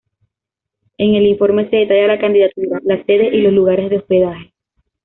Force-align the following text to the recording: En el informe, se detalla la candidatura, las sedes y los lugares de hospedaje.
En 0.97 1.13
el 1.13 1.27
informe, 1.27 1.69
se 1.69 1.75
detalla 1.75 2.07
la 2.07 2.17
candidatura, 2.19 2.79
las 2.83 3.05
sedes 3.05 3.35
y 3.35 3.41
los 3.41 3.53
lugares 3.53 3.91
de 3.91 3.97
hospedaje. 3.99 4.51